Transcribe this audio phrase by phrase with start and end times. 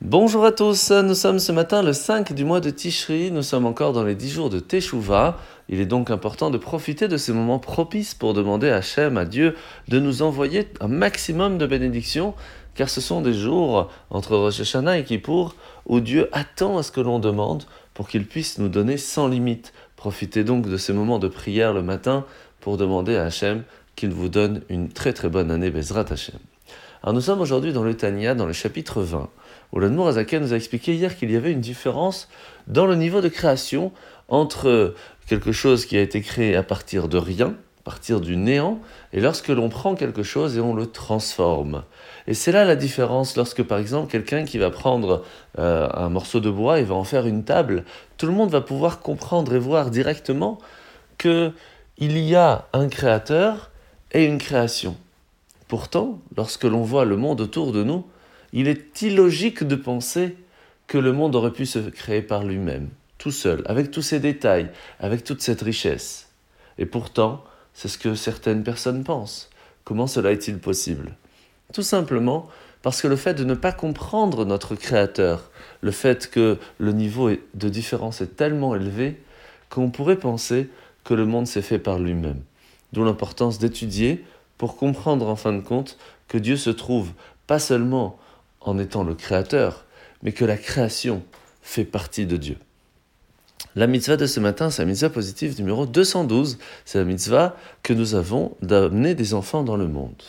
[0.00, 3.66] Bonjour à tous, nous sommes ce matin le 5 du mois de Tishri, nous sommes
[3.66, 5.38] encore dans les 10 jours de Teshuvah.
[5.68, 9.24] Il est donc important de profiter de ces moments propices pour demander à Hachem, à
[9.24, 9.56] Dieu,
[9.88, 12.34] de nous envoyer un maximum de bénédictions,
[12.76, 16.92] car ce sont des jours entre Rosh Hashanah et Kippour où Dieu attend à ce
[16.92, 19.72] que l'on demande pour qu'il puisse nous donner sans limite.
[19.96, 22.24] Profitez donc de ces moments de prière le matin
[22.60, 23.64] pour demander à Hachem
[23.96, 26.38] qu'il vous donne une très très bonne année Bezrat Hachem.
[27.02, 29.28] Alors nous sommes aujourd'hui dans le Tania, dans le chapitre 20,
[29.72, 32.28] où Azaken nous a expliqué hier qu'il y avait une différence
[32.66, 33.92] dans le niveau de création
[34.28, 34.94] entre
[35.28, 38.80] quelque chose qui a été créé à partir de rien, à partir du néant,
[39.12, 41.84] et lorsque l'on prend quelque chose et on le transforme.
[42.26, 45.22] Et c'est là la différence lorsque par exemple quelqu'un qui va prendre
[45.60, 47.84] euh, un morceau de bois et va en faire une table,
[48.16, 50.58] tout le monde va pouvoir comprendre et voir directement
[51.16, 51.52] que
[51.96, 53.70] il y a un créateur
[54.12, 54.96] et une création.
[55.68, 58.06] Pourtant, lorsque l'on voit le monde autour de nous,
[58.52, 60.34] il est illogique de penser
[60.86, 62.88] que le monde aurait pu se créer par lui-même,
[63.18, 66.30] tout seul, avec tous ses détails, avec toute cette richesse.
[66.78, 69.50] Et pourtant, c'est ce que certaines personnes pensent.
[69.84, 71.14] Comment cela est-il possible?
[71.74, 72.48] Tout simplement
[72.80, 75.50] parce que le fait de ne pas comprendre notre Créateur,
[75.82, 79.20] le fait que le niveau de différence est tellement élevé
[79.68, 80.70] qu'on pourrait penser
[81.04, 82.40] que le monde s'est fait par lui-même.
[82.92, 84.24] D'où l'importance d'étudier
[84.58, 87.12] pour comprendre en fin de compte que Dieu se trouve
[87.46, 88.18] pas seulement
[88.60, 89.84] en étant le créateur,
[90.22, 91.22] mais que la création
[91.62, 92.58] fait partie de Dieu.
[93.76, 96.58] La mitzvah de ce matin, c'est la mitzvah positive numéro 212.
[96.84, 100.22] C'est la mitzvah que nous avons d'amener des enfants dans le monde.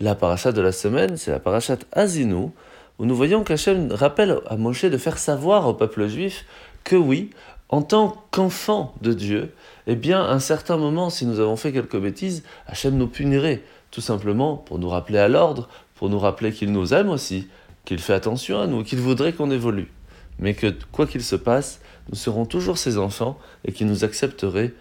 [0.00, 2.50] La parachat de la semaine, c'est la parachat Azinu,
[2.98, 6.44] où nous voyons qu'Hachem rappelle à Moshe de faire savoir au peuple juif
[6.84, 7.30] que oui,
[7.68, 9.52] en tant qu'enfant de Dieu,
[9.86, 13.62] eh bien, à un certain moment, si nous avons fait quelques bêtises, Hachem nous punirait,
[13.90, 17.48] tout simplement pour nous rappeler à l'ordre, pour nous rappeler qu'il nous aime aussi,
[17.84, 19.90] qu'il fait attention à nous, qu'il voudrait qu'on évolue.
[20.38, 24.72] Mais que, quoi qu'il se passe, nous serons toujours ses enfants et qu'il nous accepterait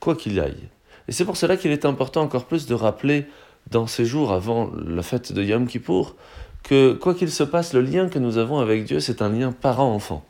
[0.00, 0.68] quoi qu'il aille.
[1.08, 3.26] Et c'est pour cela qu'il est important encore plus de rappeler
[3.70, 6.14] dans ces jours avant la fête de Yom Kippour
[6.62, 9.52] que, quoi qu'il se passe, le lien que nous avons avec Dieu, c'est un lien
[9.52, 10.24] parent-enfant.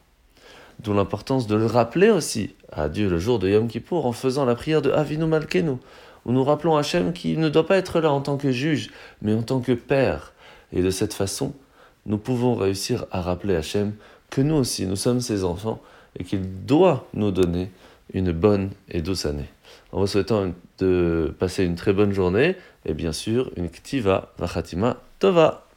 [0.83, 4.45] D'où l'importance de le rappeler aussi à Dieu le jour de Yom Kippour en faisant
[4.45, 5.77] la prière de Avinu Malkenu,
[6.25, 8.91] où nous rappelons Hachem qui ne doit pas être là en tant que juge,
[9.21, 10.33] mais en tant que père.
[10.73, 11.53] Et de cette façon,
[12.07, 13.95] nous pouvons réussir à rappeler Hachem
[14.31, 15.81] que nous aussi, nous sommes ses enfants
[16.19, 17.71] et qu'il doit nous donner
[18.13, 19.49] une bonne et douce année.
[19.93, 24.97] En vous souhaitant de passer une très bonne journée et bien sûr une Ktiva Vachatima
[25.19, 25.68] Tova.